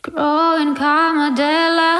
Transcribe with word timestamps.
Growing 0.00 0.72
Kamadela 0.72 1.92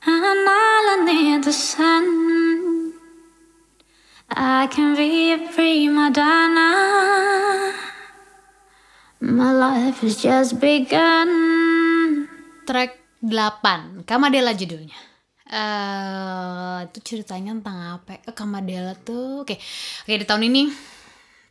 And 0.00 0.48
I 0.48 1.04
need 1.04 1.44
the 1.44 1.52
sun. 1.52 2.96
I 4.32 4.64
can 4.72 4.96
be 4.96 5.36
a 5.36 5.38
prima 5.52 6.08
donna 6.08 6.72
My 9.20 9.52
life 9.52 10.00
has 10.00 10.16
just 10.16 10.56
begun. 10.56 11.28
Track 12.64 13.20
8, 13.20 14.08
Kamadela 14.08 14.56
judulnya. 14.56 14.96
Eh 15.52 16.88
itu 16.88 16.98
ceritanya 17.04 17.52
tentang 17.60 18.00
apa? 18.00 18.16
Eh, 18.24 18.32
Kamadela 18.32 18.96
tuh, 18.96 19.44
oke, 19.44 19.60
oke 19.60 20.12
di 20.16 20.24
tahun 20.24 20.48
ini 20.48 20.72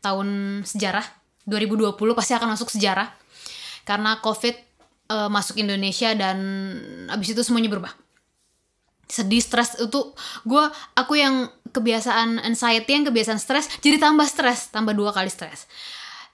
tahun 0.02 0.62
sejarah 0.66 1.06
2020 1.46 1.94
pasti 2.18 2.34
akan 2.34 2.58
masuk 2.58 2.74
sejarah 2.74 3.28
karena 3.88 4.20
COVID 4.20 4.56
eh, 5.16 5.30
masuk 5.32 5.56
Indonesia 5.64 6.12
dan 6.12 6.38
abis 7.08 7.32
itu 7.32 7.42
semuanya 7.48 7.72
berubah. 7.72 7.96
Sedih, 9.08 9.40
stres 9.40 9.80
itu 9.80 10.12
gue 10.44 10.64
aku 11.00 11.16
yang 11.16 11.48
kebiasaan 11.72 12.44
anxiety 12.44 12.92
yang 12.92 13.08
kebiasaan 13.08 13.40
stres 13.40 13.72
jadi 13.80 14.04
tambah 14.04 14.28
stres, 14.28 14.68
tambah 14.68 14.92
dua 14.92 15.16
kali 15.16 15.32
stres. 15.32 15.72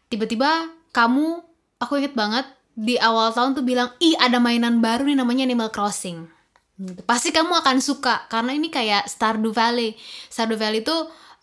Tiba-tiba 0.10 0.74
kamu, 0.90 1.46
aku 1.78 2.02
inget 2.02 2.18
banget 2.18 2.50
di 2.74 2.98
awal 2.98 3.30
tahun 3.30 3.54
tuh 3.54 3.62
bilang, 3.62 3.94
ih 4.02 4.18
ada 4.18 4.42
mainan 4.42 4.82
baru 4.82 5.06
nih 5.06 5.18
namanya 5.18 5.46
Animal 5.46 5.70
Crossing. 5.70 6.26
Gitu. 6.74 7.06
Pasti 7.06 7.30
kamu 7.30 7.54
akan 7.62 7.78
suka 7.78 8.26
karena 8.34 8.58
ini 8.58 8.74
kayak 8.74 9.06
Stardew 9.06 9.54
Valley. 9.54 9.94
Stardew 10.34 10.58
Valley 10.58 10.82
itu 10.82 10.96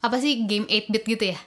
apa 0.02 0.18
sih 0.18 0.42
game 0.50 0.66
8-bit 0.66 1.04
gitu 1.06 1.24
ya? 1.30 1.38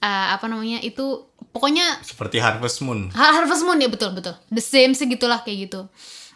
Eh, 0.00 0.26
apa 0.36 0.44
namanya 0.48 0.80
itu 0.84 1.28
pokoknya 1.50 2.02
Seperti 2.02 2.38
Harvest 2.38 2.82
Moon. 2.82 3.10
Ha- 3.14 3.34
Harvest 3.40 3.62
Moon 3.66 3.78
ya 3.78 3.90
betul 3.90 4.14
betul. 4.14 4.34
The 4.50 4.62
same 4.62 4.94
segitulah 4.96 5.42
kayak 5.42 5.70
gitu. 5.70 5.80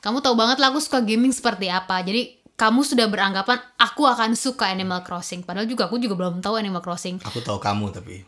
Kamu 0.05 0.21
tahu 0.21 0.37
banget 0.37 0.61
lah 0.61 0.69
aku 0.69 0.79
suka 0.85 1.01
gaming 1.01 1.33
seperti 1.33 1.73
apa. 1.73 2.05
Jadi 2.05 2.37
kamu 2.55 2.87
sudah 2.87 3.11
beranggapan 3.11 3.59
aku 3.81 4.07
akan 4.07 4.39
suka 4.39 4.71
Animal 4.71 5.03
Crossing. 5.03 5.43
Padahal 5.43 5.67
juga 5.67 5.91
aku 5.91 5.99
juga 5.99 6.15
belum 6.15 6.39
tahu 6.39 6.55
Animal 6.61 6.85
Crossing. 6.85 7.19
Aku 7.27 7.43
tahu 7.43 7.59
kamu 7.59 7.91
tapi. 7.91 8.23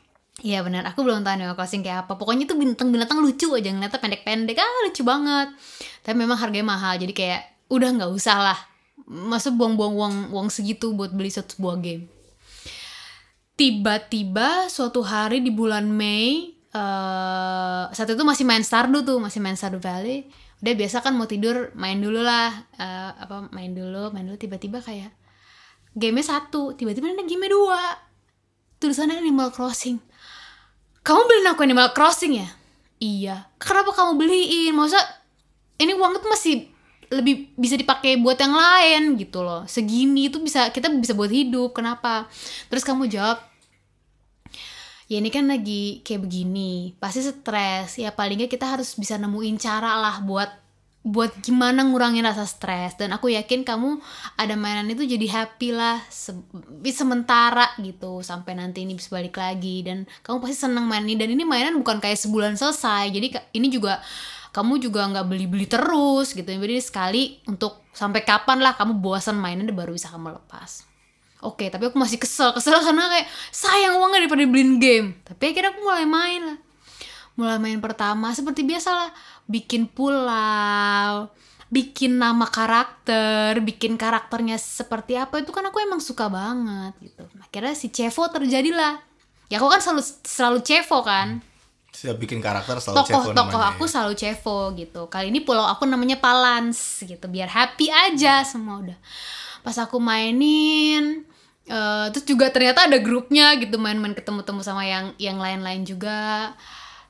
Iya 0.44 0.60
benar, 0.60 0.84
aku 0.84 1.00
belum 1.00 1.25
tahu 1.25 1.33
Animal 1.33 1.56
Crossing 1.56 1.80
kayak 1.80 2.05
apa. 2.05 2.19
Pokoknya 2.20 2.44
itu 2.44 2.52
binatang-binatang 2.58 3.25
lucu 3.25 3.48
aja 3.56 3.72
ngeliatnya 3.72 3.97
pendek-pendek, 3.97 4.60
ah 4.60 4.69
lucu 4.84 5.00
banget. 5.00 5.48
Tapi 6.05 6.16
memang 6.16 6.36
harganya 6.36 6.77
mahal, 6.77 7.00
jadi 7.00 7.12
kayak 7.16 7.41
udah 7.72 7.88
nggak 7.97 8.12
usah 8.12 8.36
lah. 8.53 8.58
Masa 9.06 9.48
buang-buang 9.48 9.94
uang, 9.97 10.14
uang 10.36 10.48
segitu 10.53 10.92
buat 10.92 11.14
beli 11.14 11.32
satu 11.32 11.56
sebuah 11.56 11.80
game. 11.80 12.10
Tiba-tiba 13.56 14.69
suatu 14.69 15.00
hari 15.00 15.41
di 15.41 15.48
bulan 15.48 15.88
Mei, 15.88 16.55
eh 16.77 17.82
saat 17.96 18.08
itu 18.12 18.20
masih 18.20 18.44
main 18.44 18.60
Stardew 18.60 19.00
tuh, 19.00 19.16
masih 19.16 19.41
main 19.41 19.56
Stardew 19.56 19.80
Valley. 19.80 20.28
Udah 20.60 20.74
biasa 20.77 21.00
kan 21.00 21.16
mau 21.16 21.24
tidur, 21.24 21.72
main 21.72 21.96
dulu 21.96 22.20
lah, 22.20 22.52
eh, 22.77 23.10
apa 23.16 23.48
main 23.56 23.72
dulu, 23.72 24.12
main 24.12 24.28
dulu. 24.28 24.36
Tiba-tiba 24.36 24.84
kayak 24.84 25.12
gamenya 25.97 26.36
satu, 26.36 26.77
tiba-tiba 26.77 27.08
ada 27.08 27.24
game 27.24 27.48
dua. 27.48 27.80
Tulisannya 28.77 29.16
Animal 29.16 29.56
Crossing 29.56 29.97
kamu 31.06 31.22
beliin 31.22 31.47
aku 31.54 31.62
Animal 31.62 31.88
Crossing 31.94 32.42
ya? 32.42 32.48
Iya. 32.98 33.36
Kenapa 33.62 33.94
kamu 33.94 34.19
beliin? 34.19 34.74
Masa 34.74 34.98
ini 35.78 35.94
uang 35.94 36.19
itu 36.19 36.27
masih 36.27 36.54
lebih 37.06 37.54
bisa 37.54 37.78
dipakai 37.78 38.19
buat 38.19 38.34
yang 38.34 38.50
lain 38.50 39.14
gitu 39.14 39.47
loh. 39.47 39.62
Segini 39.70 40.27
itu 40.27 40.42
bisa 40.42 40.74
kita 40.74 40.91
bisa 40.91 41.14
buat 41.14 41.30
hidup. 41.30 41.78
Kenapa? 41.78 42.27
Terus 42.66 42.82
kamu 42.82 43.06
jawab, 43.06 43.38
ya 45.06 45.22
ini 45.22 45.30
kan 45.30 45.46
lagi 45.46 46.02
kayak 46.02 46.26
begini, 46.26 46.94
pasti 46.98 47.22
stres. 47.22 47.98
Ya 47.98 48.10
paling 48.10 48.42
nggak 48.42 48.52
kita 48.52 48.66
harus 48.66 48.98
bisa 48.98 49.14
nemuin 49.18 49.56
cara 49.58 49.98
lah 49.98 50.22
buat 50.22 50.50
buat 51.06 51.38
gimana 51.38 51.86
ngurangin 51.86 52.26
rasa 52.26 52.42
stres. 52.42 52.98
Dan 52.98 53.14
aku 53.14 53.30
yakin 53.30 53.62
kamu 53.62 54.02
ada 54.34 54.54
mainan 54.58 54.90
itu 54.90 55.06
jadi 55.06 55.26
happy 55.30 55.70
lah 55.70 56.02
se 56.10 56.34
sementara 56.90 57.70
gitu. 57.78 58.26
Sampai 58.26 58.58
nanti 58.58 58.82
ini 58.82 58.98
bisa 58.98 59.14
balik 59.14 59.38
lagi. 59.38 59.86
Dan 59.86 60.10
kamu 60.26 60.42
pasti 60.42 60.66
seneng 60.66 60.91
main 60.91 61.06
ini. 61.06 61.14
Dan 61.14 61.31
ini 61.31 61.47
mainan 61.47 61.78
bukan 61.78 62.02
kayak 62.02 62.19
sebulan 62.19 62.58
selesai. 62.58 63.14
Jadi 63.14 63.26
ini 63.54 63.70
juga 63.70 64.02
kamu 64.50 64.82
juga 64.82 65.06
nggak 65.06 65.26
beli-beli 65.31 65.70
terus 65.70 66.34
gitu. 66.34 66.50
Jadi 66.50 66.82
sekali 66.82 67.22
untuk 67.47 67.86
sampai 67.94 68.26
kapan 68.26 68.58
lah 68.58 68.75
kamu 68.75 68.98
bosan 68.98 69.38
mainan 69.38 69.70
baru 69.70 69.94
bisa 69.94 70.10
kamu 70.10 70.34
lepas 70.42 70.95
Oke, 71.44 71.69
tapi 71.69 71.92
aku 71.92 72.00
masih 72.00 72.16
kesel, 72.16 72.56
kesel 72.56 72.80
karena 72.80 73.12
kayak 73.12 73.28
sayang 73.52 74.00
uangnya 74.00 74.24
daripada 74.24 74.42
beliin 74.48 74.80
game. 74.80 75.08
Tapi 75.20 75.52
akhirnya 75.52 75.76
aku 75.76 75.80
mulai 75.84 76.06
main 76.08 76.42
lah. 76.42 76.58
Mulai 77.36 77.58
main 77.60 77.80
pertama 77.84 78.32
seperti 78.32 78.64
biasa 78.64 78.88
lah, 78.97 79.10
bikin 79.44 79.84
pulau, 79.92 81.28
bikin 81.69 82.16
nama 82.16 82.48
karakter, 82.48 83.60
bikin 83.60 84.00
karakternya 84.00 84.56
seperti 84.56 85.20
apa 85.20 85.44
itu 85.44 85.52
kan 85.52 85.69
aku 85.69 85.84
emang 85.84 86.00
suka 86.00 86.32
banget 86.32 86.96
gitu. 87.04 87.28
Akhirnya 87.44 87.76
si 87.76 87.92
Cevo 87.92 88.25
terjadilah. 88.32 89.04
Ya 89.46 89.62
aku 89.62 89.70
kan 89.70 89.78
selalu 89.78 90.02
selalu 90.26 90.58
Cevo 90.66 91.06
kan 91.06 91.38
Setiap 91.94 92.19
bikin 92.19 92.42
karakter 92.42 92.82
selalu 92.82 93.06
Cevo 93.06 93.14
tokoh 93.14 93.32
tokoh 93.32 93.60
namanya. 93.62 93.72
aku 93.78 93.84
selalu 93.86 94.12
Cevo 94.19 94.58
gitu 94.75 95.02
kali 95.06 95.30
ini 95.30 95.41
pulau 95.46 95.64
aku 95.64 95.86
namanya 95.86 96.19
Palans 96.19 97.06
gitu 97.06 97.30
biar 97.30 97.46
happy 97.46 97.86
aja 97.88 98.42
semua 98.42 98.82
udah 98.82 98.98
pas 99.66 99.75
aku 99.82 99.99
mainin 99.99 101.27
eh, 101.66 102.06
terus 102.15 102.22
juga 102.22 102.54
ternyata 102.54 102.87
ada 102.87 103.03
grupnya 103.03 103.59
gitu 103.59 103.82
main-main 103.82 104.15
ketemu-temu 104.15 104.62
sama 104.62 104.87
yang 104.87 105.10
yang 105.19 105.43
lain-lain 105.43 105.82
juga. 105.82 106.54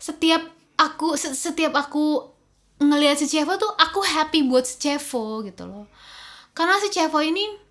Setiap 0.01 0.41
aku 0.81 1.21
se- 1.21 1.37
setiap 1.37 1.77
aku 1.77 2.33
ngelihat 2.81 3.21
si 3.21 3.29
Cevo 3.29 3.61
tuh 3.61 3.69
aku 3.77 4.01
happy 4.01 4.49
buat 4.49 4.65
si 4.65 4.81
Cevo 4.81 5.45
gitu 5.45 5.69
loh. 5.69 5.85
Karena 6.57 6.81
si 6.81 6.89
Cevo 6.89 7.21
ini 7.21 7.67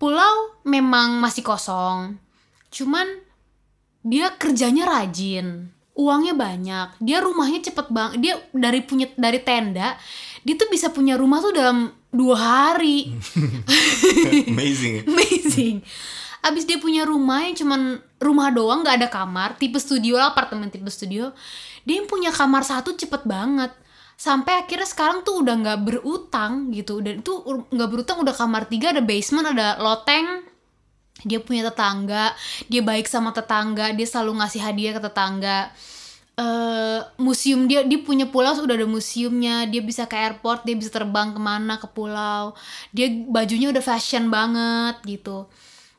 pulau 0.00 0.64
memang 0.64 1.20
masih 1.20 1.44
kosong 1.44 2.16
cuman 2.72 3.04
dia 4.00 4.32
kerjanya 4.40 4.88
rajin 4.88 5.68
uangnya 5.92 6.32
banyak 6.32 6.88
dia 7.04 7.20
rumahnya 7.20 7.60
cepet 7.68 7.92
banget 7.92 8.16
dia 8.24 8.34
dari 8.56 8.80
punya 8.80 9.12
dari 9.20 9.44
tenda 9.44 10.00
dia 10.40 10.54
tuh 10.56 10.72
bisa 10.72 10.88
punya 10.88 11.20
rumah 11.20 11.44
tuh 11.44 11.52
dalam 11.52 11.92
dua 12.10 12.36
hari. 12.36 13.14
Amazing. 14.50 15.06
amazing. 15.06 15.76
Abis 16.42 16.66
dia 16.66 16.80
punya 16.82 17.06
rumah 17.06 17.46
yang 17.46 17.54
cuman 17.54 18.02
rumah 18.18 18.48
doang 18.50 18.82
nggak 18.82 18.96
ada 19.04 19.08
kamar 19.12 19.60
tipe 19.60 19.76
studio 19.76 20.16
lah 20.16 20.32
apartemen 20.32 20.72
tipe 20.72 20.88
studio 20.88 21.36
dia 21.84 22.00
yang 22.00 22.08
punya 22.08 22.32
kamar 22.34 22.66
satu 22.66 22.96
cepet 22.96 23.24
banget. 23.24 23.72
Sampai 24.20 24.60
akhirnya 24.60 24.84
sekarang 24.84 25.24
tuh 25.24 25.40
udah 25.40 25.54
nggak 25.64 25.80
berutang 25.80 26.68
gitu. 26.76 27.00
Dan 27.00 27.24
itu 27.24 27.32
nggak 27.46 27.88
berutang 27.88 28.20
udah 28.20 28.34
kamar 28.36 28.68
tiga 28.68 28.92
ada 28.92 29.00
basement 29.00 29.48
ada 29.52 29.80
loteng. 29.80 30.44
Dia 31.20 31.40
punya 31.44 31.68
tetangga 31.68 32.32
dia 32.72 32.80
baik 32.80 33.04
sama 33.04 33.36
tetangga 33.36 33.92
dia 33.92 34.08
selalu 34.08 34.40
ngasih 34.40 34.60
hadiah 34.64 34.96
ke 34.96 35.04
tetangga 35.04 35.68
eh 36.38 37.00
museum 37.20 37.66
dia 37.66 37.82
dia 37.84 38.00
punya 38.00 38.26
pulau 38.30 38.54
udah 38.54 38.76
ada 38.76 38.88
museumnya 38.88 39.66
dia 39.68 39.82
bisa 39.84 40.06
ke 40.08 40.16
airport 40.16 40.64
dia 40.64 40.74
bisa 40.78 40.90
terbang 40.92 41.34
ke 41.36 41.40
mana 41.40 41.76
ke 41.78 41.88
pulau. 41.90 42.54
Dia 42.94 43.10
bajunya 43.28 43.70
udah 43.72 43.82
fashion 43.84 44.30
banget 44.32 45.02
gitu. 45.04 45.46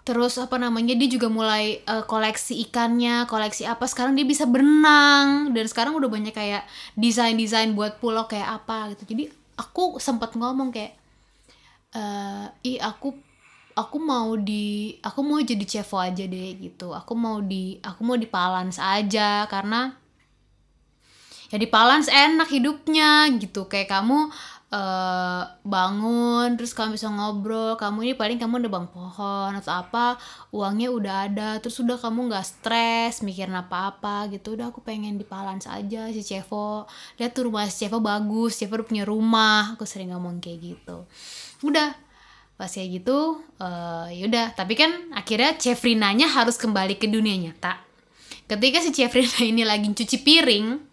Terus 0.01 0.41
apa 0.41 0.57
namanya 0.57 0.97
dia 0.97 1.05
juga 1.05 1.29
mulai 1.29 1.85
eh, 1.85 2.03
koleksi 2.09 2.57
ikannya 2.69 3.29
koleksi 3.29 3.69
apa. 3.69 3.85
Sekarang 3.85 4.17
dia 4.17 4.25
bisa 4.25 4.49
berenang 4.49 5.53
dan 5.53 5.65
sekarang 5.69 5.93
udah 5.93 6.09
banyak 6.09 6.33
kayak 6.33 6.65
desain 6.97 7.37
desain 7.37 7.71
buat 7.77 8.01
pulau 8.01 8.25
kayak 8.25 8.65
apa 8.65 8.93
gitu. 8.97 9.13
Jadi 9.13 9.23
aku 9.61 10.01
sempat 10.01 10.33
ngomong 10.33 10.73
kayak 10.73 10.97
eh 11.91 12.47
ih 12.65 12.79
aku 12.81 13.13
aku 13.75 13.97
mau 13.99 14.35
di 14.35 14.95
aku 15.03 15.19
mau 15.23 15.39
jadi 15.39 15.63
cevo 15.69 16.01
aja 16.01 16.25
deh 16.25 16.49
gitu. 16.57 16.91
Aku 16.97 17.13
mau 17.13 17.37
di 17.39 17.77
aku 17.85 18.01
mau 18.01 18.17
di 18.17 18.25
Palans 18.25 18.81
aja 18.81 19.45
karena 19.45 20.00
ya 21.51 21.59
di 21.59 21.67
Palans 21.67 22.07
enak 22.07 22.47
hidupnya 22.47 23.27
gitu. 23.35 23.67
Kayak 23.67 23.99
kamu 23.99 24.31
eh, 24.71 25.43
bangun 25.67 26.55
terus 26.55 26.71
kamu 26.71 26.95
bisa 26.95 27.11
ngobrol 27.11 27.75
kamu 27.75 28.07
ini 28.07 28.13
paling 28.15 28.39
kamu 28.39 28.63
nebang 28.63 28.87
pohon 28.87 29.51
atau 29.51 29.83
apa 29.83 30.15
uangnya 30.55 30.87
udah 30.95 31.15
ada 31.27 31.49
terus 31.59 31.75
udah 31.83 31.99
kamu 31.99 32.31
nggak 32.31 32.47
stres 32.47 33.19
mikirin 33.21 33.53
apa-apa 33.53 34.31
gitu. 34.31 34.55
Udah 34.55 34.71
aku 34.71 34.79
pengen 34.79 35.19
di 35.19 35.27
Palans 35.27 35.67
aja 35.67 36.07
si 36.09 36.23
Cevo. 36.23 36.87
Lihat 37.19 37.35
tuh 37.35 37.51
rumah 37.51 37.67
si 37.67 37.85
Cevo 37.85 37.99
bagus 37.99 38.55
Cevo 38.55 38.79
udah 38.79 38.87
punya 38.87 39.03
rumah. 39.03 39.75
Aku 39.75 39.83
sering 39.83 40.15
ngomong 40.15 40.39
kayak 40.39 40.63
gitu. 40.63 41.03
Udah 41.67 41.91
pas 42.55 42.69
kayak 42.69 43.01
gitu 43.01 43.41
eh 43.57 44.21
yaudah 44.21 44.53
tapi 44.53 44.77
kan 44.77 45.09
akhirnya 45.17 45.57
Cefrinanya 45.57 46.29
harus 46.29 46.55
kembali 46.55 46.95
ke 46.95 47.11
dunia 47.11 47.35
nyata. 47.35 47.81
Ketika 48.47 48.79
si 48.79 48.95
Cefrina 48.95 49.41
ini 49.51 49.67
lagi 49.67 49.89
cuci 49.91 50.17
piring 50.21 50.90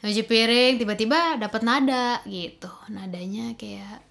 cuci 0.00 0.24
piring 0.24 0.80
tiba-tiba 0.80 1.36
dapat 1.36 1.60
nada 1.60 2.24
gitu. 2.24 2.68
Nadanya 2.88 3.52
kayak 3.54 4.10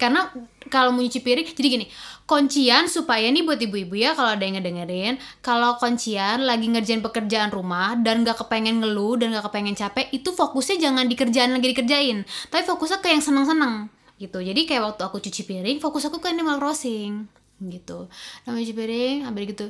karena 0.00 0.32
kalau 0.72 0.96
mau 0.96 1.04
nyuci 1.04 1.20
piring 1.20 1.44
jadi 1.52 1.68
gini 1.76 1.86
kuncian 2.24 2.88
supaya 2.88 3.28
nih 3.28 3.44
buat 3.44 3.60
ibu-ibu 3.60 4.00
ya 4.00 4.16
kalau 4.16 4.32
ada 4.32 4.48
yang 4.48 4.56
ngedengerin 4.56 5.20
kalau 5.44 5.76
kuncian 5.76 6.40
lagi 6.48 6.72
ngerjain 6.72 7.04
pekerjaan 7.04 7.52
rumah 7.52 8.00
dan 8.00 8.24
gak 8.24 8.40
kepengen 8.40 8.80
ngeluh 8.80 9.20
dan 9.20 9.36
gak 9.36 9.52
kepengen 9.52 9.76
capek 9.76 10.08
itu 10.08 10.32
fokusnya 10.32 10.80
jangan 10.80 11.04
di 11.04 11.20
kerjaan 11.20 11.52
lagi 11.52 11.76
dikerjain. 11.76 12.24
Tapi 12.48 12.62
fokusnya 12.64 13.04
ke 13.04 13.12
yang 13.12 13.20
seneng-seneng 13.20 13.92
gitu. 14.16 14.40
Jadi 14.40 14.64
kayak 14.64 14.96
waktu 14.96 15.02
aku 15.04 15.20
cuci 15.20 15.44
piring 15.44 15.76
fokus 15.84 16.08
aku 16.08 16.16
ke 16.16 16.32
Animal 16.32 16.56
Crossing 16.56 17.28
gitu. 17.68 18.08
Namanya 18.48 18.64
cuci 18.64 18.74
piring 18.74 19.16
habis 19.28 19.44
gitu 19.52 19.68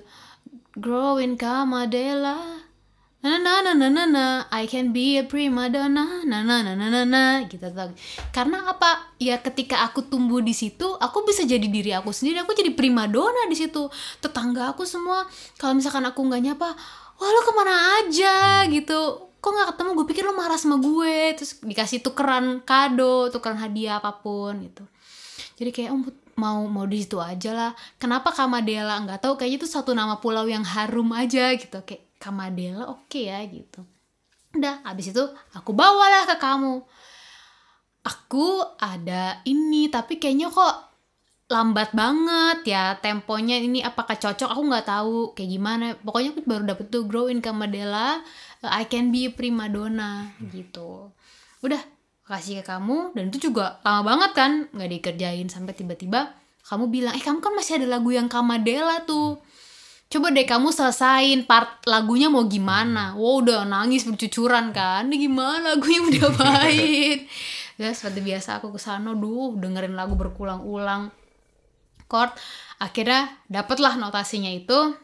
growing 0.78 1.34
kamadela 1.34 2.59
na 3.20 3.36
na 3.36 3.60
na 3.60 3.76
na 3.76 3.88
na 3.92 4.04
na 4.08 4.24
I 4.48 4.64
can 4.64 4.96
be 4.96 5.20
a 5.20 5.24
prima 5.28 5.68
donna. 5.68 6.24
Na 6.24 6.40
na 6.40 6.64
na 6.64 6.72
na 6.72 6.88
na 6.88 7.04
na 7.04 7.24
gitu 7.44 7.60
tuh 7.60 7.92
karena 8.32 8.64
apa? 8.64 9.12
Ya 9.20 9.36
ketika 9.36 9.84
aku 9.84 10.08
tumbuh 10.08 10.40
di 10.40 10.56
situ 10.56 10.88
aku 10.96 11.28
bisa 11.28 11.44
jadi 11.44 11.68
diri 11.68 11.92
aku 11.92 12.16
sendiri. 12.16 12.40
Aku 12.40 12.56
jadi 12.56 12.72
prima 12.72 13.04
donna 13.04 13.44
di 13.44 13.56
situ. 13.56 13.92
Tetangga 14.24 14.72
aku 14.72 14.88
semua 14.88 15.28
kalau 15.60 15.76
misalkan 15.76 16.00
aku 16.08 16.20
nggak 16.24 16.42
nyapa 16.48 16.68
wah 17.20 17.28
lo 17.28 17.40
ke 17.44 17.52
mana 17.52 17.74
aja? 18.00 18.64
Gitu. 18.72 19.00
Kok 19.40 19.50
nggak 19.52 19.68
ketemu? 19.76 19.90
Gue 20.00 20.06
pikir 20.08 20.22
lo 20.24 20.32
marah 20.32 20.56
sama 20.56 20.80
gue. 20.80 21.36
Terus 21.36 21.60
dikasih 21.60 22.00
tukeran 22.00 22.64
kado 22.64 23.28
tukeran 23.28 23.60
hadiah 23.60 24.00
apa 24.00 24.16
pun 24.16 24.64
gitu. 24.64 24.84
Jadi 25.60 25.70
kayak 25.76 25.90
oh 25.92 26.00
mau 26.40 26.64
mau 26.72 26.88
di 26.88 27.04
situ 27.04 27.20
aja 27.20 27.52
lah. 27.52 27.72
Kenapa 28.00 28.32
Kamadela 28.32 28.96
nggak 29.04 29.20
tahu? 29.20 29.36
Kayaknya 29.36 29.58
itu 29.60 29.68
satu 29.68 29.92
nama 29.92 30.16
pulau 30.16 30.48
yang 30.48 30.64
harum 30.64 31.12
aja 31.12 31.52
gitu. 31.52 31.84
Kayak 31.84 32.09
Kamadela 32.20 32.84
oke 32.92 33.08
okay 33.08 33.32
ya 33.32 33.40
gitu. 33.48 33.80
Udah 34.52 34.84
habis 34.84 35.08
itu 35.08 35.24
aku 35.56 35.72
bawalah 35.72 36.28
ke 36.28 36.36
kamu. 36.36 36.84
Aku 38.04 38.60
ada 38.76 39.40
ini 39.48 39.88
tapi 39.88 40.20
kayaknya 40.20 40.52
kok 40.52 40.90
lambat 41.48 41.96
banget 41.96 42.76
ya 42.76 42.94
temponya. 43.00 43.56
Ini 43.56 43.88
apakah 43.88 44.20
cocok? 44.20 44.52
Aku 44.52 44.62
nggak 44.68 44.86
tahu 44.86 45.16
kayak 45.32 45.50
gimana. 45.50 45.84
Pokoknya 45.96 46.36
aku 46.36 46.40
baru 46.44 46.64
dapet 46.68 46.86
tuh 46.92 47.08
grow 47.08 47.32
in 47.32 47.40
Kamadela 47.40 48.20
I 48.60 48.84
can 48.84 49.08
be 49.08 49.32
prima 49.32 49.72
donna 49.72 50.28
gitu. 50.52 51.08
Udah 51.64 51.80
kasih 52.28 52.62
ke 52.62 52.70
kamu 52.70 53.16
dan 53.18 53.32
itu 53.32 53.50
juga 53.50 53.82
lama 53.82 54.06
banget 54.06 54.30
kan 54.36 54.52
nggak 54.76 54.90
dikerjain. 55.00 55.48
Sampai 55.48 55.72
tiba-tiba 55.72 56.36
kamu 56.68 56.92
bilang 56.92 57.16
eh 57.16 57.24
kamu 57.24 57.40
kan 57.40 57.56
masih 57.56 57.80
ada 57.80 57.88
lagu 57.96 58.12
yang 58.12 58.28
Kamadela 58.28 59.08
tuh 59.08 59.40
coba 60.10 60.34
deh 60.34 60.42
kamu 60.42 60.74
selesain 60.74 61.46
part 61.46 61.86
lagunya 61.86 62.26
mau 62.26 62.42
gimana. 62.50 63.14
Wow 63.14 63.46
udah 63.46 63.62
nangis 63.62 64.02
bercucuran 64.02 64.74
kan? 64.74 65.06
Ini 65.06 65.30
gimana 65.30 65.78
lagunya 65.78 66.02
udah 66.02 66.28
baik 66.34 67.30
ya 67.80 67.94
seperti 67.94 68.20
biasa 68.20 68.58
aku 68.60 68.74
ke 68.74 68.80
sana 68.82 69.14
duh 69.14 69.54
dengerin 69.54 69.94
lagu 69.94 70.18
berulang-ulang. 70.18 71.14
Chord 72.10 72.34
akhirnya 72.82 73.30
dapatlah 73.46 73.94
notasinya 74.02 74.50
itu. 74.50 74.98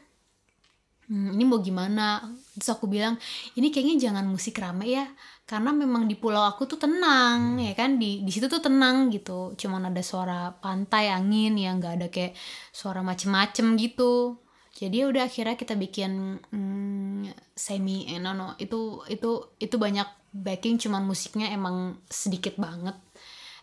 Hmm, 1.06 1.38
ini 1.38 1.46
mau 1.46 1.62
gimana? 1.62 2.26
Terus 2.58 2.74
aku 2.74 2.90
bilang 2.90 3.14
ini 3.54 3.70
kayaknya 3.70 4.10
jangan 4.10 4.26
musik 4.26 4.58
rame 4.58 4.90
ya 4.90 5.06
karena 5.46 5.70
memang 5.70 6.10
di 6.10 6.18
pulau 6.18 6.42
aku 6.42 6.66
tuh 6.66 6.82
tenang 6.82 7.62
ya 7.62 7.78
kan? 7.78 7.94
Di 8.02 8.26
di 8.26 8.30
situ 8.34 8.50
tuh 8.50 8.58
tenang 8.58 9.14
gitu. 9.14 9.54
Cuman 9.54 9.86
ada 9.86 10.02
suara 10.02 10.50
pantai 10.58 11.14
angin 11.14 11.54
yang 11.54 11.78
nggak 11.78 11.94
ada 12.02 12.06
kayak 12.10 12.34
suara 12.74 13.06
macem-macem 13.06 13.78
gitu 13.78 14.42
jadi 14.76 15.08
udah 15.08 15.24
akhirnya 15.24 15.56
kita 15.56 15.72
bikin 15.72 16.36
hmm, 16.52 17.32
semi 17.56 18.04
eh, 18.12 18.20
no, 18.20 18.36
no 18.36 18.52
itu 18.60 19.00
itu 19.08 19.56
itu 19.56 19.76
banyak 19.80 20.04
backing 20.36 20.76
cuman 20.76 21.00
musiknya 21.08 21.48
emang 21.48 21.96
sedikit 22.12 22.60
banget. 22.60 22.92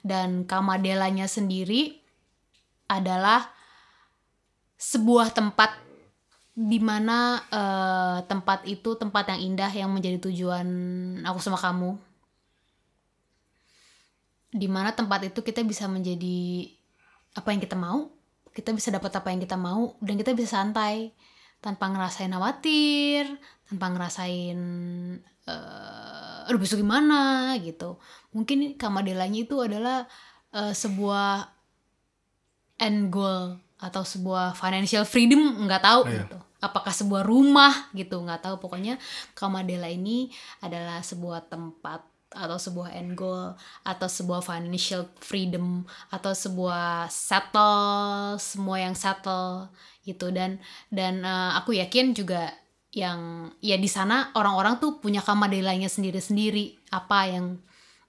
Dan 0.02 0.50
kamadelanya 0.50 1.30
sendiri 1.30 2.02
adalah 2.90 3.46
sebuah 4.76 5.32
tempat 5.32 5.78
di 6.54 6.82
mana 6.82 7.40
uh, 7.48 8.18
tempat 8.26 8.66
itu 8.66 8.98
tempat 8.98 9.38
yang 9.38 9.54
indah 9.54 9.72
yang 9.72 9.94
menjadi 9.94 10.18
tujuan 10.18 10.68
aku 11.22 11.38
sama 11.38 11.62
kamu. 11.62 11.94
Di 14.50 14.66
mana 14.66 14.98
tempat 14.98 15.30
itu 15.30 15.46
kita 15.46 15.62
bisa 15.62 15.86
menjadi 15.86 16.74
apa 17.38 17.54
yang 17.54 17.62
kita 17.62 17.78
mau 17.78 18.10
kita 18.54 18.70
bisa 18.72 18.94
dapat 18.94 19.10
apa 19.18 19.34
yang 19.34 19.42
kita 19.42 19.58
mau 19.58 19.98
dan 20.00 20.14
kita 20.16 20.38
bisa 20.38 20.62
santai 20.62 21.12
tanpa 21.58 21.90
ngerasain 21.90 22.30
khawatir 22.30 23.26
tanpa 23.66 23.86
ngerasain 23.98 24.60
uh, 25.50 26.46
aduh 26.46 26.60
besok 26.62 26.84
gimana 26.84 27.56
gitu. 27.60 27.98
Mungkin 28.36 28.78
kamadelanya 28.78 29.40
itu 29.48 29.58
adalah 29.58 30.06
uh, 30.54 30.74
sebuah 30.76 31.50
end 32.78 33.10
goal 33.10 33.58
atau 33.82 34.04
sebuah 34.06 34.56
financial 34.56 35.04
freedom 35.04 35.66
nggak 35.66 35.84
tahu 35.84 36.02
yeah. 36.08 36.24
gitu. 36.24 36.38
Apakah 36.64 36.94
sebuah 36.96 37.24
rumah 37.28 37.92
gitu 37.98 38.22
nggak 38.22 38.44
tahu. 38.46 38.56
Pokoknya 38.62 39.02
kamadela 39.34 39.90
ini 39.90 40.32
adalah 40.64 41.02
sebuah 41.02 41.50
tempat 41.50 42.13
atau 42.34 42.58
sebuah 42.58 42.94
end 42.98 43.14
goal 43.14 43.54
atau 43.86 44.08
sebuah 44.10 44.42
financial 44.42 45.08
freedom 45.22 45.86
atau 46.10 46.34
sebuah 46.34 47.08
settle 47.08 48.36
semua 48.42 48.82
yang 48.82 48.98
settle 48.98 49.70
gitu. 50.04 50.34
Dan 50.34 50.58
dan 50.90 51.24
uh, 51.24 51.56
aku 51.58 51.78
yakin 51.78 52.18
juga 52.18 52.52
yang 52.94 53.50
ya 53.58 53.78
di 53.78 53.90
sana 53.90 54.30
orang-orang 54.38 54.78
tuh 54.78 55.02
punya 55.02 55.26
kamadelanya 55.26 55.90
sendiri-sendiri 55.90 56.94
apa 56.94 57.26
yang 57.26 57.58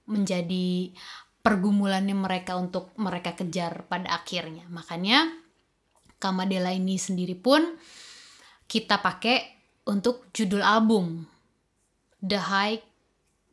menjadi 0.05 0.93
pergumulannya 1.41 2.13
mereka 2.13 2.57
untuk 2.57 2.93
mereka 2.97 3.33
kejar 3.37 3.85
pada 3.89 4.13
akhirnya. 4.13 4.65
Makanya 4.69 5.29
kamadela 6.17 6.73
ini 6.73 6.97
sendiri 6.97 7.37
pun 7.37 7.61
kita 8.65 9.01
pakai 9.01 9.53
untuk 9.85 10.29
judul 10.33 10.65
album 10.65 11.29
The 12.21 12.41
High 12.41 12.94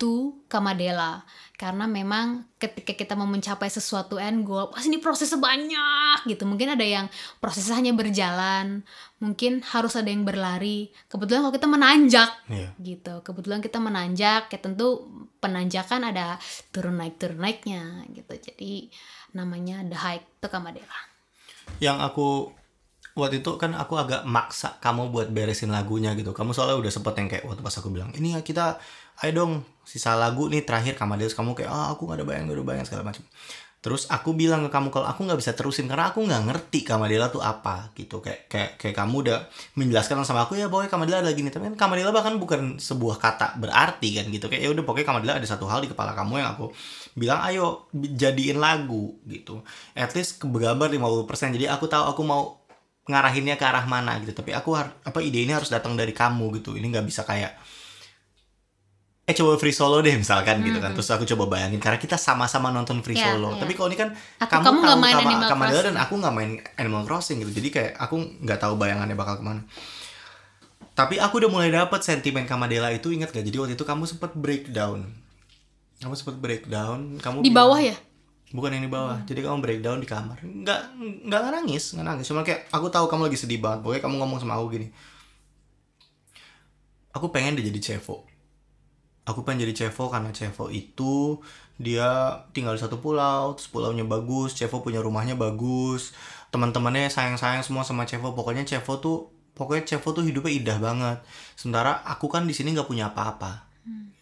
to 0.03 0.35
Kamadela 0.51 1.23
karena 1.55 1.87
memang 1.87 2.51
ketika 2.59 2.91
kita 2.91 3.15
mau 3.15 3.31
mencapai 3.31 3.71
sesuatu 3.71 4.19
end 4.19 4.43
goal 4.43 4.75
pasti 4.75 4.91
ini 4.91 4.99
prosesnya 4.99 5.39
banyak 5.39 6.27
gitu. 6.27 6.43
Mungkin 6.43 6.75
ada 6.75 6.83
yang 6.83 7.07
prosesnya 7.39 7.79
hanya 7.79 7.95
berjalan 7.95 8.83
mungkin 9.23 9.63
harus 9.63 9.95
ada 9.95 10.11
yang 10.11 10.27
berlari. 10.27 10.91
Kebetulan 11.07 11.47
kalau 11.47 11.55
kita 11.55 11.69
menanjak 11.71 12.31
yeah. 12.51 12.75
gitu. 12.83 13.23
Kebetulan 13.23 13.63
kita 13.63 13.79
menanjak 13.79 14.51
ya 14.51 14.59
tentu 14.59 15.07
penanjakan 15.39 16.11
ada 16.11 16.43
turun 16.75 16.99
naik 16.99 17.23
turun 17.23 17.39
naiknya 17.39 18.03
gitu. 18.11 18.35
Jadi 18.35 18.91
namanya 19.39 19.87
the 19.87 19.95
hike 19.95 20.27
to 20.43 20.51
Kamadela 20.51 21.13
yang 21.79 22.03
aku 22.03 22.51
waktu 23.13 23.45
itu 23.45 23.61
kan 23.61 23.77
aku 23.77 24.01
agak 24.01 24.25
maksa 24.25 24.81
kamu 24.81 25.13
buat 25.13 25.29
beresin 25.31 25.69
lagunya 25.71 26.17
gitu. 26.17 26.33
Kamu 26.33 26.57
soalnya 26.57 26.81
udah 26.81 26.93
sempet 26.93 27.15
yang 27.21 27.29
kayak 27.29 27.45
waktu 27.45 27.61
pas 27.61 27.77
aku 27.77 27.93
bilang 27.93 28.11
ini 28.17 28.35
ya 28.37 28.41
kita 28.41 28.81
ayo 29.23 29.33
dong 29.33 29.53
sisa 29.87 30.15
lagu 30.19 30.47
nih 30.51 30.67
terakhir 30.67 30.95
Kamadeus 30.99 31.35
kamu 31.35 31.55
kayak 31.55 31.71
oh, 31.71 31.87
aku 31.95 32.11
gak 32.11 32.23
ada 32.23 32.27
bayang 32.27 32.51
gak 32.51 32.59
ada 32.59 32.65
bayang 32.67 32.87
segala 32.87 33.03
macam. 33.07 33.23
Terus 33.83 34.07
aku 34.07 34.31
bilang 34.39 34.63
ke 34.63 34.71
kamu 34.71 34.95
kalau 34.95 35.11
aku 35.11 35.27
nggak 35.27 35.43
bisa 35.43 35.59
terusin 35.59 35.91
karena 35.91 36.15
aku 36.15 36.23
nggak 36.23 36.43
ngerti 36.47 36.87
Kamadela 36.87 37.35
tuh 37.35 37.43
apa 37.43 37.91
gitu. 37.99 38.23
Kayak 38.23 38.47
kayak 38.47 38.71
kayak 38.79 38.95
kamu 38.95 39.27
udah 39.27 39.39
menjelaskan 39.75 40.23
sama 40.23 40.47
aku 40.47 40.55
ya 40.55 40.71
pokoknya 40.71 40.87
Kamadela 40.87 41.19
ada 41.19 41.35
gini 41.35 41.51
tapi 41.51 41.67
kan 41.75 41.75
Kamadela 41.75 42.15
bahkan 42.15 42.39
bukan 42.39 42.79
sebuah 42.79 43.19
kata 43.19 43.59
berarti 43.59 44.23
kan 44.23 44.31
gitu. 44.31 44.47
Kayak 44.47 44.63
ya 44.63 44.71
udah 44.71 44.85
pokoknya 44.87 45.07
Kamadela 45.11 45.33
ada 45.35 45.49
satu 45.51 45.67
hal 45.67 45.83
di 45.83 45.91
kepala 45.91 46.15
kamu 46.15 46.47
yang 46.47 46.55
aku 46.55 46.71
bilang 47.19 47.43
ayo 47.43 47.91
jadiin 47.91 48.63
lagu 48.63 49.19
gitu. 49.27 49.67
At 49.99 50.15
least 50.15 50.39
kebegabar 50.39 50.87
50% 50.87 51.59
jadi 51.59 51.75
aku 51.75 51.91
tahu 51.91 52.07
aku 52.07 52.23
mau 52.23 52.63
ngarahinnya 53.11 53.59
ke 53.59 53.67
arah 53.67 53.83
mana 53.91 54.15
gitu. 54.23 54.31
Tapi 54.31 54.55
aku 54.55 54.79
apa 54.79 55.19
ide 55.19 55.43
ini 55.43 55.59
harus 55.59 55.75
datang 55.75 55.99
dari 55.99 56.15
kamu 56.15 56.55
gitu. 56.63 56.79
Ini 56.79 56.87
nggak 56.87 57.07
bisa 57.11 57.27
kayak 57.27 57.59
eh 59.23 59.35
coba 59.39 59.55
free 59.55 59.71
solo 59.71 60.03
deh 60.03 60.19
misalkan 60.19 60.59
hmm. 60.59 60.67
gitu 60.67 60.79
kan. 60.83 60.91
Terus 60.99 61.09
aku 61.15 61.25
coba 61.35 61.45
bayangin 61.55 61.79
karena 61.79 61.99
kita 61.99 62.19
sama-sama 62.19 62.75
nonton 62.75 63.07
free 63.07 63.15
yeah, 63.15 63.39
solo. 63.39 63.55
yeah. 63.55 63.63
tapi 63.63 63.73
kalau 63.79 63.89
ini 63.95 63.99
kan 63.99 64.11
aku, 64.43 64.51
kamu, 64.51 64.65
kamu 64.67 64.79
tahu 64.83 64.99
main 64.99 65.15
Animal 65.15 65.51
Crossing. 65.55 65.87
dan 65.87 65.97
aku 65.97 66.13
nggak 66.19 66.35
main 66.35 66.51
Animal 66.75 67.03
Crossing 67.07 67.37
gitu. 67.47 67.53
Jadi 67.55 67.69
kayak 67.71 67.93
aku 68.03 68.15
nggak 68.19 68.59
tahu 68.59 68.75
bayangannya 68.75 69.15
bakal 69.15 69.39
ke 69.39 69.45
mana. 69.47 69.63
Tapi 70.93 71.23
aku 71.23 71.39
udah 71.39 71.51
mulai 71.55 71.71
dapet 71.71 72.03
sentimen 72.05 72.45
Kamadela 72.45 72.93
itu 72.93 73.09
ingat 73.09 73.33
gak 73.33 73.49
jadi 73.49 73.57
waktu 73.65 73.81
itu 73.81 73.87
kamu 73.87 74.05
sempet 74.05 74.37
breakdown. 74.37 75.09
Kamu 76.05 76.13
sempet 76.19 76.37
breakdown 76.37 77.17
kamu 77.17 77.47
di 77.47 77.55
bawah 77.55 77.81
ya? 77.81 77.97
Bukan 78.53 78.75
yang 78.77 78.85
di 78.85 78.93
bawah. 78.93 79.23
Hmm. 79.23 79.25
jadi 79.25 79.41
kamu 79.47 79.59
breakdown 79.63 79.99
di 80.03 80.09
kamar. 80.11 80.43
Nggak 80.43 80.81
nggak 81.31 81.41
nangis 81.63 81.95
nggak 81.95 82.07
nangis. 82.11 82.27
Cuma 82.27 82.43
kayak 82.43 82.69
aku 82.75 82.91
tahu 82.91 83.07
kamu 83.07 83.31
lagi 83.31 83.39
sedih 83.39 83.63
banget. 83.63 83.87
Pokoknya 83.87 84.03
kamu 84.03 84.15
ngomong 84.19 84.39
sama 84.43 84.59
aku 84.59 84.77
gini. 84.77 84.91
Aku 87.15 87.31
pengen 87.31 87.55
dia 87.57 87.71
jadi 87.71 87.81
cevo 87.81 88.32
aku 89.29 89.47
pengen 89.47 89.69
jadi 89.69 89.87
Cevo 89.87 90.11
karena 90.11 90.31
Cevo 90.35 90.69
itu 90.73 91.39
dia 91.79 92.41
tinggal 92.55 92.75
di 92.77 92.83
satu 92.83 92.99
pulau 92.99 93.55
terus 93.59 93.71
pulaunya 93.71 94.07
bagus 94.07 94.55
Cevo 94.55 94.83
punya 94.83 95.03
rumahnya 95.03 95.39
bagus 95.39 96.15
teman-temannya 96.53 97.09
sayang-sayang 97.09 97.65
semua 97.65 97.83
sama 97.83 98.05
Cevo 98.05 98.37
pokoknya 98.37 98.69
Cevo 98.69 99.01
tuh 99.01 99.33
pokoknya 99.57 99.85
Cevo 99.97 100.09
tuh 100.13 100.25
hidupnya 100.25 100.53
indah 100.53 100.79
banget. 100.81 101.19
Sementara 101.57 102.01
aku 102.05 102.29
kan 102.29 102.49
di 102.49 102.55
sini 102.57 102.73
nggak 102.77 102.89
punya 102.89 103.13
apa-apa. 103.13 103.69
Hmm. 103.85 104.13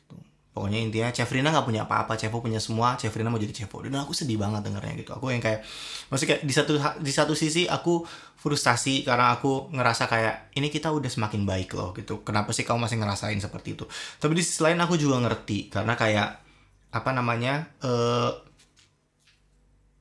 Pokoknya 0.51 0.83
intinya 0.83 1.09
Cefrina 1.15 1.55
nggak 1.55 1.63
punya 1.63 1.87
apa-apa 1.87 2.19
Cevo 2.19 2.43
punya 2.43 2.59
semua 2.59 2.99
Cefrina 2.99 3.31
mau 3.31 3.39
jadi 3.39 3.55
Cevo 3.55 3.87
dan 3.87 4.03
aku 4.03 4.11
sedih 4.11 4.35
banget 4.35 4.67
dengarnya 4.67 4.99
gitu. 4.99 5.15
Aku 5.15 5.31
yang 5.31 5.39
kayak 5.39 5.63
maksudnya 6.11 6.37
kayak 6.37 6.43
di 6.43 6.55
satu 6.55 6.73
di 6.99 7.13
satu 7.15 7.35
sisi 7.39 7.71
aku 7.71 8.03
frustasi 8.35 9.07
karena 9.07 9.37
aku 9.39 9.71
ngerasa 9.71 10.11
kayak 10.11 10.51
ini 10.59 10.67
kita 10.73 10.91
udah 10.91 11.07
semakin 11.07 11.47
baik 11.47 11.71
loh 11.79 11.95
gitu. 11.95 12.27
Kenapa 12.27 12.51
sih 12.51 12.67
kamu 12.67 12.91
masih 12.91 12.99
ngerasain 12.99 13.39
seperti 13.39 13.79
itu? 13.79 13.87
Tapi 14.19 14.33
di 14.35 14.43
sisi 14.43 14.67
lain 14.67 14.83
aku 14.83 14.99
juga 14.99 15.23
ngerti 15.23 15.71
karena 15.71 15.95
kayak 15.95 16.43
apa 16.91 17.11
namanya 17.15 17.71
eh 17.87 18.31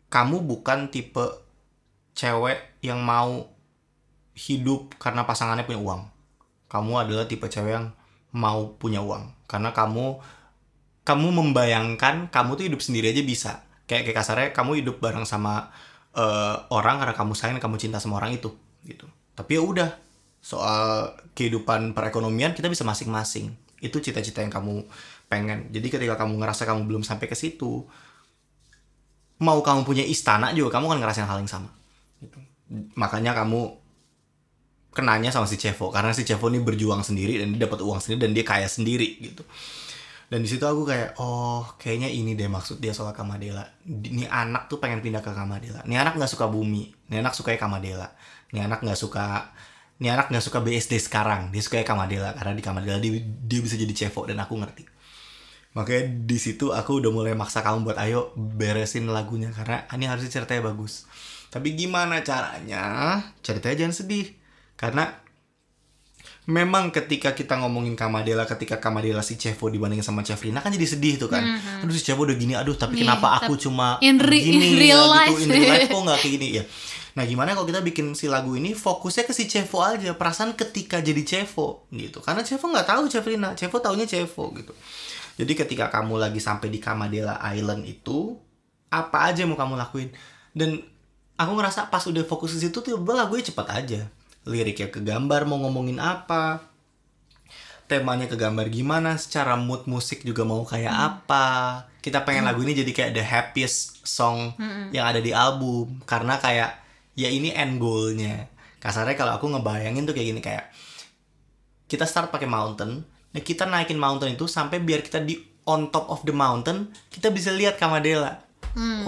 kamu 0.09 0.41
bukan 0.41 0.89
tipe 0.89 1.45
cewek 2.17 2.81
yang 2.81 3.05
mau 3.05 3.45
hidup 4.33 4.97
karena 4.97 5.29
pasangannya 5.29 5.69
punya 5.69 5.77
uang. 5.77 6.01
Kamu 6.65 6.93
adalah 7.05 7.29
tipe 7.29 7.45
cewek 7.45 7.77
yang 7.77 7.93
mau 8.33 8.73
punya 8.81 9.05
uang. 9.05 9.29
Karena 9.45 9.69
kamu 9.69 10.38
kamu 11.09 11.33
membayangkan 11.33 12.29
kamu 12.29 12.51
tuh 12.53 12.65
hidup 12.69 12.81
sendiri 12.85 13.09
aja 13.09 13.25
bisa. 13.25 13.51
Kayak 13.89 14.13
kayak 14.13 14.17
kasarnya 14.21 14.49
kamu 14.53 14.85
hidup 14.85 15.01
bareng 15.01 15.25
sama 15.25 15.73
eh, 16.13 16.55
orang 16.69 17.01
karena 17.01 17.15
kamu 17.17 17.33
sayang 17.33 17.57
kamu 17.57 17.81
cinta 17.81 17.97
sama 17.97 18.21
orang 18.21 18.37
itu 18.37 18.53
gitu. 18.85 19.09
Tapi 19.33 19.57
ya 19.57 19.61
udah 19.65 19.89
soal 20.39 21.17
kehidupan 21.33 21.97
perekonomian 21.97 22.53
kita 22.53 22.69
bisa 22.69 22.85
masing-masing. 22.85 23.49
Itu 23.81 23.97
cita-cita 23.97 24.45
yang 24.45 24.53
kamu 24.53 24.85
pengen. 25.25 25.73
Jadi 25.73 25.87
ketika 25.89 26.13
kamu 26.21 26.37
ngerasa 26.37 26.69
kamu 26.69 26.85
belum 26.85 27.01
sampai 27.01 27.25
ke 27.25 27.33
situ, 27.33 27.89
mau 29.39 29.59
kamu 29.63 29.87
punya 29.87 30.03
istana 30.03 30.51
juga 30.51 30.77
kamu 30.77 30.95
kan 30.95 30.97
ngerasain 30.99 31.27
hal 31.27 31.39
yang 31.39 31.51
sama 31.51 31.71
gitu. 32.19 32.37
makanya 32.99 33.31
kamu 33.31 33.79
kenanya 34.91 35.31
sama 35.31 35.47
si 35.47 35.55
Cevo 35.55 35.89
karena 35.95 36.11
si 36.11 36.27
Cevo 36.27 36.51
ini 36.51 36.59
berjuang 36.59 37.01
sendiri 37.01 37.39
dan 37.39 37.55
dia 37.55 37.65
dapat 37.65 37.79
uang 37.79 38.03
sendiri 38.03 38.19
dan 38.27 38.31
dia 38.35 38.43
kaya 38.43 38.67
sendiri 38.67 39.15
gitu 39.23 39.47
dan 40.29 40.45
di 40.45 40.49
situ 40.49 40.61
aku 40.61 40.85
kayak 40.85 41.17
oh 41.17 41.65
kayaknya 41.81 42.05
ini 42.05 42.37
deh 42.37 42.45
maksud 42.45 42.77
dia 42.77 42.93
soal 42.93 43.17
Kamadela. 43.17 43.65
Ini 43.89 44.29
anak 44.29 44.69
tuh 44.69 44.77
pengen 44.77 45.01
pindah 45.01 45.25
ke 45.25 45.33
Kamadela. 45.33 45.81
Ini 45.89 45.97
anak 45.97 46.21
nggak 46.21 46.29
suka 46.29 46.45
bumi. 46.45 46.93
Ini 47.09 47.25
anak 47.25 47.33
suka 47.33 47.57
Kamadela. 47.57 48.13
Ini 48.53 48.69
anak 48.69 48.85
nggak 48.85 48.99
suka 48.99 49.49
ini 49.97 50.07
anak 50.07 50.29
nggak 50.29 50.45
suka 50.45 50.61
BSD 50.61 51.01
sekarang. 51.01 51.49
Dia 51.49 51.65
suka 51.65 51.81
Kamadela. 51.81 52.37
Karena 52.37 52.53
di 52.53 52.61
Kamadela 52.61 53.01
dia, 53.01 53.17
dia 53.25 53.59
bisa 53.59 53.73
jadi 53.73 53.89
Cevo 53.89 54.29
dan 54.29 54.37
aku 54.37 54.53
ngerti. 54.53 54.85
Makanya 55.73 56.29
di 56.29 56.37
situ 56.37 56.77
aku 56.77 57.01
udah 57.01 57.09
mulai 57.09 57.33
maksa 57.33 57.65
kamu 57.65 57.89
buat 57.89 57.97
ayo 57.97 58.29
beresin 58.37 59.09
lagunya. 59.09 59.49
Karena 59.49 59.89
ini 59.97 60.05
harusnya 60.05 60.29
ceritanya 60.29 60.69
bagus. 60.69 61.09
Tapi 61.49 61.73
gimana 61.73 62.21
caranya? 62.21 63.17
Ceritanya 63.41 63.75
jangan 63.81 63.95
sedih. 63.97 64.37
Karena 64.77 65.09
memang 66.49 66.89
ketika 66.89 67.37
kita 67.37 67.61
ngomongin 67.61 67.93
Kamadela 67.93 68.41
ketika 68.49 68.81
Kamadela 68.81 69.21
si 69.21 69.37
Cevo 69.37 69.69
dibandingin 69.69 70.01
sama 70.01 70.25
Cefrina 70.25 70.65
kan 70.65 70.73
jadi 70.73 70.89
sedih 70.89 71.21
tuh 71.21 71.29
kan. 71.29 71.45
Aduh 71.85 71.93
si 71.93 72.01
Cevo 72.01 72.25
udah 72.25 72.33
gini, 72.33 72.57
aduh 72.57 72.73
tapi 72.73 72.97
Nih, 72.97 73.05
kenapa 73.05 73.37
tapi 73.37 73.53
aku 73.53 73.53
cuma 73.69 74.01
in 74.01 74.17
re- 74.17 74.41
gini 74.41 74.73
in 74.73 74.81
real 74.81 75.05
ya, 75.05 75.29
life. 75.29 75.37
gitu 75.37 75.45
in 75.45 75.49
real 75.53 75.69
life 75.69 75.87
kok 75.93 76.01
nggak 76.01 76.19
kayak 76.25 76.33
gini? 76.41 76.47
Ya. 76.57 76.63
Nah 77.13 77.23
gimana 77.29 77.53
kalau 77.53 77.69
kita 77.69 77.85
bikin 77.85 78.17
si 78.17 78.25
lagu 78.25 78.57
ini 78.57 78.73
fokusnya 78.73 79.29
ke 79.29 79.33
si 79.37 79.45
Cevo 79.45 79.77
aja? 79.85 80.17
Perasaan 80.17 80.57
ketika 80.57 80.97
jadi 81.05 81.21
Cevo 81.21 81.85
gitu. 81.93 82.17
Karena 82.25 82.41
Cevo 82.41 82.65
nggak 82.65 82.87
tahu 82.89 83.05
Cefrina 83.05 83.53
Cevo 83.53 83.77
taunya 83.77 84.09
Cevo 84.09 84.49
gitu. 84.57 84.73
Jadi 85.37 85.53
ketika 85.53 85.87
kamu 85.93 86.17
lagi 86.17 86.41
sampai 86.41 86.73
di 86.73 86.81
Kamadela 86.81 87.37
Island 87.53 87.85
itu 87.85 88.35
apa 88.89 89.29
aja 89.29 89.45
yang 89.45 89.53
mau 89.53 89.59
kamu 89.61 89.77
lakuin? 89.77 90.09
Dan 90.51 90.81
aku 91.37 91.51
ngerasa 91.55 91.93
pas 91.93 92.01
udah 92.09 92.25
fokus 92.25 92.57
ke 92.57 92.67
situ 92.67 92.81
tuh 92.81 92.97
lagunya 92.99 93.45
cepet 93.45 93.67
aja 93.69 94.01
liriknya 94.49 94.89
ke 94.89 94.99
gambar 95.05 95.45
mau 95.45 95.61
ngomongin 95.61 96.01
apa 96.01 96.65
temanya 97.89 98.29
ke 98.29 98.37
gambar 98.37 98.69
gimana 98.69 99.17
secara 99.17 99.57
mood 99.57 99.89
musik 99.89 100.21
juga 100.21 100.45
mau 100.45 100.61
kayak 100.61 100.93
apa. 100.93 101.47
Kita 102.05 102.21
pengen 102.21 102.45
lagu 102.45 102.61
ini 102.61 102.77
jadi 102.77 102.93
kayak 102.93 103.11
the 103.17 103.25
happiest 103.25 104.05
song 104.05 104.53
yang 104.93 105.09
ada 105.09 105.17
di 105.17 105.33
album 105.33 105.97
karena 106.05 106.37
kayak 106.37 106.77
ya 107.17 107.33
ini 107.33 107.49
end 107.49 107.81
goalnya. 107.81 108.45
Kasarnya 108.77 109.17
kalau 109.17 109.41
aku 109.41 109.49
ngebayangin 109.49 110.05
tuh 110.05 110.13
kayak 110.13 110.27
gini 110.29 110.41
kayak 110.45 110.69
kita 111.89 112.05
start 112.05 112.29
pakai 112.29 112.45
mountain 112.45 113.01
nah 113.29 113.41
kita 113.41 113.65
naikin 113.65 113.97
mountain 113.97 114.37
itu 114.37 114.45
sampai 114.45 114.77
biar 114.77 115.01
kita 115.01 115.21
di 115.25 115.41
on 115.65 115.89
top 115.89 116.09
of 116.13 116.21
the 116.25 116.33
mountain 116.33 116.93
kita 117.09 117.33
bisa 117.33 117.49
lihat 117.49 117.81
Kamadela 117.81 118.45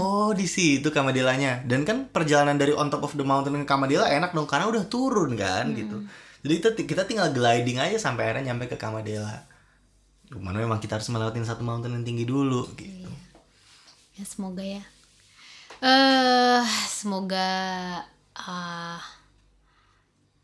oh 0.02 0.32
di 0.34 0.50
situ 0.50 0.90
Kamadelanya 0.90 1.62
dan 1.68 1.86
kan 1.86 2.10
perjalanan 2.10 2.58
dari 2.58 2.74
on 2.74 2.90
top 2.90 3.06
of 3.06 3.14
the 3.14 3.26
mountain 3.26 3.54
ke 3.62 3.68
Kamadela 3.68 4.10
enak 4.10 4.34
dong 4.34 4.50
karena 4.50 4.66
udah 4.72 4.84
turun 4.90 5.38
kan 5.38 5.70
gitu. 5.78 6.06
Jadi 6.42 6.54
kita 6.58 6.70
kita 6.74 7.04
tinggal 7.06 7.30
gliding 7.30 7.78
aja 7.78 8.02
sampai 8.02 8.30
akhirnya 8.30 8.54
nyampe 8.54 8.66
ke 8.66 8.78
Kamadela 8.80 9.52
Cuman 10.32 10.56
memang 10.56 10.80
kita 10.80 10.96
harus 10.96 11.12
melewatin 11.12 11.44
satu 11.44 11.60
mountain 11.60 11.92
yang 11.92 12.08
tinggi 12.08 12.24
dulu 12.24 12.64
gitu. 12.80 13.12
ya 14.16 14.24
semoga 14.24 14.64
ya. 14.64 14.84
Eh 15.84 16.64
semoga 16.88 17.50
ah 18.40 19.04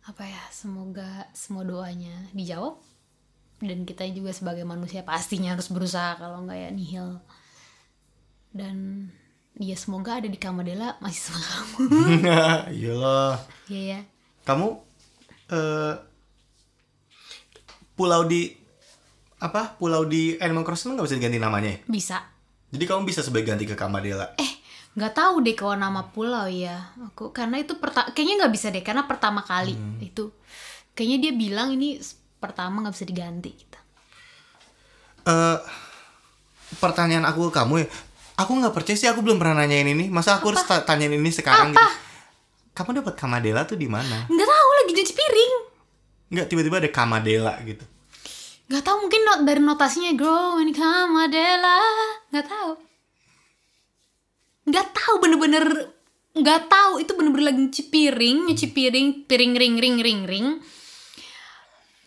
apa 0.04 0.24
ya 0.28 0.44
semoga 0.52 1.32
semua 1.32 1.64
doanya 1.64 2.28
dijawab. 2.36 2.76
Dan 3.64 3.88
kita 3.88 4.04
juga 4.12 4.36
sebagai 4.36 4.68
manusia 4.68 5.08
pastinya 5.08 5.56
harus 5.56 5.72
berusaha 5.72 6.20
kalau 6.20 6.44
nggak 6.46 6.68
ya 6.68 6.70
nihil 6.70 7.24
dan 8.58 9.08
ya 9.56 9.74
semoga 9.74 10.18
ada 10.18 10.26
di 10.26 10.36
Kamadela 10.36 10.98
masih 10.98 11.22
sama 11.24 11.42
kamu 11.42 11.78
Iyalah. 12.76 13.38
ya 13.68 13.82
ya 13.94 14.00
Kamu 14.44 14.68
eh 15.48 15.94
pulau 17.94 18.24
di 18.24 18.54
apa? 19.38 19.76
Pulau 19.76 20.02
di 20.04 20.34
Animal 20.36 20.64
Crossing 20.64 20.94
nggak 20.94 21.06
bisa 21.06 21.16
diganti 21.16 21.38
namanya 21.38 21.70
ya? 21.70 21.80
bisa 21.86 22.18
Jadi 22.68 22.84
kamu 22.84 23.02
bisa 23.04 23.22
sebagai 23.22 23.48
ganti 23.48 23.64
ke 23.64 23.74
Kamadela. 23.74 24.36
eh 24.36 24.52
nggak 24.94 25.14
tahu 25.14 25.36
deh 25.40 25.54
kalau 25.54 25.74
nama 25.74 26.02
pulau 26.06 26.46
ya 26.46 26.74
aku 27.00 27.30
karena 27.30 27.58
itu 27.58 27.78
perta 27.78 28.10
kayaknya 28.10 28.42
nggak 28.42 28.50
bisa 28.52 28.68
deh 28.68 28.82
karena 28.82 29.06
pertama 29.06 29.42
kali 29.42 29.72
itu 30.02 30.34
kayaknya 30.92 31.18
dia 31.22 31.34
bilang 31.34 31.70
ini 31.72 32.02
pertama 32.38 32.82
nggak 32.82 32.98
bisa 32.98 33.06
diganti 33.06 33.54
gitu 33.54 33.80
eh 35.28 35.58
pertanyaan 36.76 37.24
aku 37.24 37.48
ke 37.48 37.56
kamu 37.56 37.74
ya. 37.80 37.88
Aku 38.38 38.52
nggak 38.54 38.70
percaya 38.72 38.94
sih 38.94 39.06
aku 39.06 39.20
belum 39.20 39.38
pernah 39.38 39.62
nanyain 39.62 39.88
ini. 39.88 40.08
Masa 40.08 40.38
aku 40.38 40.54
harus 40.54 40.62
ta- 40.62 40.82
tanyain 40.82 41.10
ini 41.10 41.30
sekarang 41.30 41.74
gitu? 41.74 41.90
Kamu 42.72 42.94
dapat 42.96 43.14
Kamadela 43.14 43.66
tuh 43.66 43.74
di 43.74 43.90
mana? 43.90 44.26
nggak 44.26 44.46
tahu 44.48 44.70
lagi 44.76 44.92
cuci 44.94 45.14
piring 45.14 45.54
Nggak 46.30 46.46
tiba-tiba 46.46 46.76
ada 46.78 46.90
Kamadela 46.90 47.54
gitu. 47.64 47.82
nggak 48.68 48.84
tahu 48.84 48.98
mungkin 49.00 49.22
not 49.24 49.40
dari 49.42 49.58
notasinya 49.58 50.12
grow 50.14 50.60
in 50.60 50.70
Kamadela 50.70 51.80
nggak 52.30 52.46
tahu 52.46 52.72
nggak 54.68 54.88
tahu 54.92 55.14
bener-bener 55.18 55.66
nggak 56.36 56.62
tahu 56.68 57.00
itu 57.00 57.12
bener-bener 57.16 57.46
lagi 57.48 57.60
nyuci 57.64 57.84
piring 57.88 58.38
nyuci 58.46 58.68
piring 58.70 59.08
piring 59.24 59.54
ring 59.56 59.76
ring 59.80 59.98
ring 59.98 60.22
ring 60.28 60.48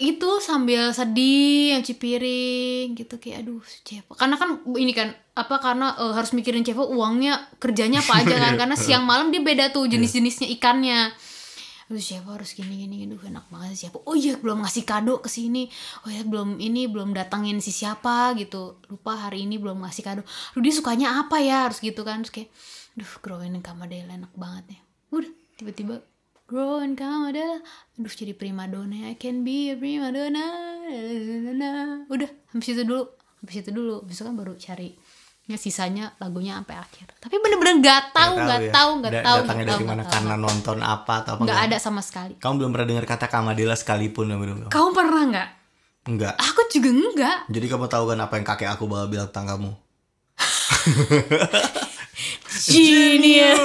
itu 0.01 0.41
sambil 0.41 0.97
sedih 0.97 1.77
nyuci 1.77 1.95
piring 2.01 2.97
gitu. 2.97 3.21
Kayak 3.21 3.45
aduh 3.45 3.61
Cevo 3.85 4.17
karena 4.17 4.41
kan 4.41 4.65
ini 4.81 4.97
kan 4.97 5.13
apa 5.37 5.61
karena 5.61 5.93
eh, 6.01 6.13
harus 6.17 6.33
mikirin 6.33 6.65
Cevo 6.65 6.89
uangnya 6.89 7.53
kerjanya 7.61 8.01
apa 8.01 8.25
aja 8.25 8.37
kan. 8.41 8.57
Karena 8.61 8.77
siang 8.81 9.05
malam 9.05 9.29
dia 9.29 9.45
beda 9.45 9.69
tuh 9.77 9.85
jenis-jenisnya 9.93 10.49
ikannya. 10.57 11.13
Aduh 11.93 12.01
Cevo 12.01 12.33
harus 12.33 12.57
gini 12.57 12.89
gini 12.89 13.05
aduh 13.05 13.21
enak 13.29 13.53
banget 13.53 13.77
Cevo 13.77 14.01
oh 14.09 14.17
iya 14.17 14.41
belum 14.41 14.65
ngasih 14.65 14.89
kado 14.89 15.21
ke 15.21 15.29
sini. 15.29 15.69
Oh 16.03 16.11
ya 16.11 16.25
belum 16.25 16.57
ini 16.57 16.89
belum 16.89 17.13
datangin 17.13 17.61
si 17.61 17.69
siapa 17.69 18.33
gitu. 18.41 18.81
Lupa 18.89 19.29
hari 19.29 19.45
ini 19.45 19.61
belum 19.61 19.85
ngasih 19.85 20.01
kado. 20.01 20.23
Aduh 20.25 20.65
dia 20.65 20.73
sukanya 20.73 21.21
apa 21.21 21.45
ya? 21.45 21.69
harus 21.69 21.77
gitu 21.85 22.01
kan. 22.09 22.25
Terus 22.25 22.33
kayak 22.33 22.49
aduh 22.97 23.13
growing 23.21 23.61
Kamadela 23.61 24.17
enak 24.17 24.33
banget 24.33 24.81
ya. 24.81 24.81
Udah 25.13 25.33
tiba-tiba 25.61 26.01
growing 26.51 26.99
Kamadela 26.99 27.63
aduh 27.95 28.11
jadi 28.11 28.35
primadona 28.35 29.07
I 29.07 29.15
can 29.15 29.47
be 29.47 29.71
a 29.71 29.79
primadona 29.79 30.43
udah 32.07 32.31
habis 32.51 32.69
itu 32.69 32.83
dulu 32.83 33.07
habis 33.39 33.57
itu 33.57 33.71
dulu 33.71 34.03
besok 34.03 34.27
kan 34.27 34.35
baru 34.35 34.59
cari 34.59 34.99
ya 35.47 35.55
sisanya 35.55 36.15
lagunya 36.19 36.55
sampai 36.55 36.77
akhir 36.77 37.07
tapi 37.19 37.39
bener-bener 37.39 37.79
nggak 37.79 38.03
tahu 38.11 38.33
nggak 38.37 38.61
ya. 38.61 38.73
tahu 38.73 38.91
nggak 38.99 39.13
Da- 39.13 39.25
tahu 39.25 39.39
Datangnya 39.41 39.65
dari 39.65 39.75
tahu, 39.77 39.89
mana? 39.89 40.03
Karena 40.05 40.35
tahu. 40.35 40.43
nonton 40.43 40.79
apa 40.81 41.13
atau 41.23 41.33
apa? 41.35 41.43
nggak 41.43 41.61
ada 41.67 41.77
sama 41.79 42.01
sekali 42.01 42.35
Kamu 42.37 42.55
belum 42.57 42.71
pernah 42.71 42.89
dengar 42.89 43.07
kata 43.07 43.27
Kamadela 43.27 43.75
sekalipun 43.75 44.27
ya 44.27 44.37
belum? 44.37 44.57
kamu 44.69 44.89
pernah 44.91 45.23
nggak 45.27 45.49
Enggak. 46.01 46.35
aku 46.35 46.61
juga 46.69 46.91
enggak 46.91 47.39
Jadi 47.47 47.67
kamu 47.67 47.87
tahu 47.87 48.05
kan 48.09 48.19
apa 48.21 48.35
yang 48.35 48.47
kakek 48.47 48.71
aku 48.71 48.85
bakal 48.87 49.07
bilang 49.07 49.29
tentang 49.29 49.47
kamu? 49.49 49.71
genius 52.67 53.59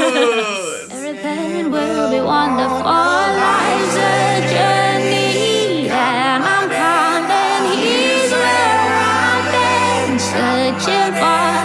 Everything 1.25 1.71
will 1.71 2.11
be 2.11 2.21
wonderful. 2.21 2.83
Life's 2.85 3.95
a 3.95 4.41
journey, 4.53 5.89
and 5.89 6.43
I'm 6.43 6.69
counting. 6.69 7.63
He's 7.79 8.31
where 8.31 8.91
I've 9.09 9.47
been 9.55 10.19
searching 10.19 11.13
for. 11.21 11.55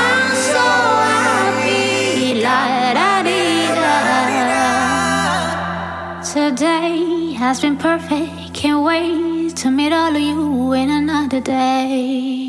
I'm 0.00 0.28
so 0.50 0.66
happy, 1.08 2.42
la 2.44 2.60
da 2.98 3.22
dee 3.22 3.66
da. 3.80 3.96
Today 6.34 7.32
has 7.32 7.60
been 7.62 7.76
perfect. 7.78 8.52
Can't 8.52 8.84
wait 8.84 9.56
to 9.56 9.70
meet 9.70 9.92
all 9.94 10.14
of 10.14 10.20
you 10.20 10.72
in 10.74 10.90
another 10.90 11.40
day. 11.40 12.41